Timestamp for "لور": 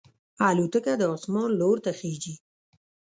1.59-1.77